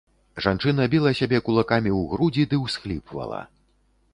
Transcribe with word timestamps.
Жанчына 0.45 0.87
біла 0.93 1.11
сябе 1.19 1.41
кулакамі 1.49 1.91
ў 1.99 2.09
грудзі 2.15 2.47
ды 2.55 2.61
ўсхліпвала. 2.65 3.45